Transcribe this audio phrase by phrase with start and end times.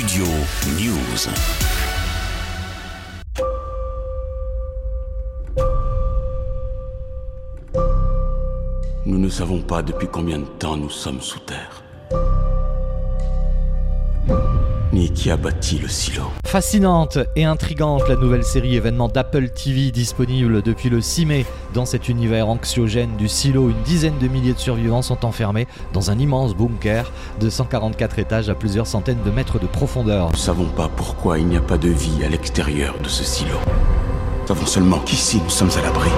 [0.00, 0.24] Studio
[0.78, 1.28] News.
[9.04, 11.82] Nous ne savons pas depuis combien de temps nous sommes sous terre.
[15.08, 16.24] Qui a bâti le silo.
[16.44, 21.46] Fascinante et intrigante, la nouvelle série événement d'Apple TV disponible depuis le 6 mai.
[21.72, 26.10] Dans cet univers anxiogène du silo, une dizaine de milliers de survivants sont enfermés dans
[26.10, 27.10] un immense bunker
[27.40, 30.26] de 144 étages à plusieurs centaines de mètres de profondeur.
[30.26, 33.24] Nous ne savons pas pourquoi il n'y a pas de vie à l'extérieur de ce
[33.24, 33.56] silo.
[34.42, 36.10] Nous savons seulement qu'ici nous sommes à l'abri.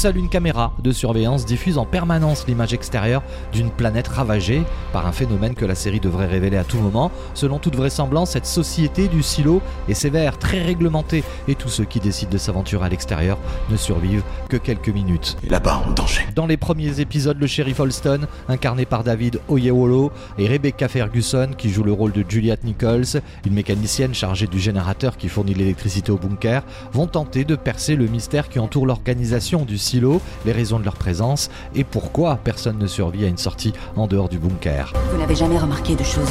[0.00, 3.22] Seule une caméra de surveillance diffuse en permanence l'image extérieure
[3.52, 4.62] d'une planète ravagée
[4.94, 7.10] par un phénomène que la série devrait révéler à tout moment.
[7.34, 9.60] Selon toute vraisemblance, cette société du silo
[9.90, 13.36] est sévère, très réglementée, et tous ceux qui décident de s'aventurer à l'extérieur
[13.68, 15.36] ne survivent que quelques minutes.
[15.44, 16.22] Et là-bas, en danger.
[16.34, 21.68] Dans les premiers épisodes, le shérif Holston, incarné par David Oyewolo, et Rebecca Ferguson, qui
[21.68, 26.16] joue le rôle de Juliette Nichols, une mécanicienne chargée du générateur qui fournit l'électricité au
[26.16, 26.62] bunker,
[26.94, 29.89] vont tenter de percer le mystère qui entoure l'organisation du silo,
[30.44, 34.28] les raisons de leur présence et pourquoi personne ne survit à une sortie en dehors
[34.28, 34.92] du bunker.
[35.12, 36.30] Vous n'avez jamais remarqué de choses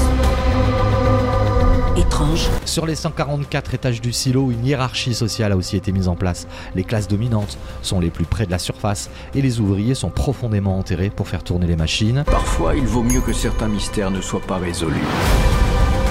[1.97, 2.47] étranges?
[2.65, 6.47] Sur les 144 étages du silo, une hiérarchie sociale a aussi été mise en place.
[6.75, 10.77] Les classes dominantes sont les plus près de la surface et les ouvriers sont profondément
[10.77, 12.23] enterrés pour faire tourner les machines.
[12.25, 14.95] Parfois, il vaut mieux que certains mystères ne soient pas résolus.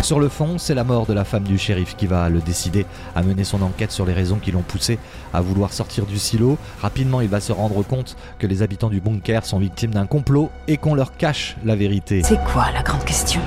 [0.03, 2.87] Sur le fond, c'est la mort de la femme du shérif qui va le décider
[3.15, 4.99] à mener son enquête sur les raisons qui l'ont poussé
[5.35, 6.57] à vouloir sortir du silo.
[6.81, 10.51] Rapidement, il va se rendre compte que les habitants du bunker sont victimes d'un complot
[10.67, 12.23] et qu'on leur cache la vérité.
[12.25, 13.41] C'est quoi la grande question?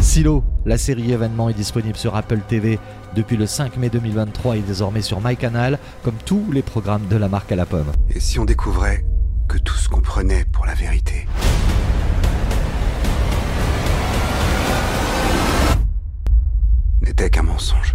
[0.00, 2.78] Silo, la série événement est disponible sur Apple TV
[3.14, 7.28] depuis le 5 mai 2023 et désormais sur MyCanal, comme tous les programmes de la
[7.28, 7.92] marque à la pomme.
[8.10, 9.04] Et si on découvrait
[9.48, 11.26] que tout ce qu'on prenait pour la vérité
[17.22, 17.94] n'était qu'un mensonge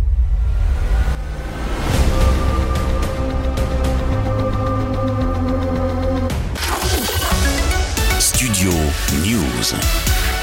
[8.20, 8.71] Studio
[9.23, 10.36] News.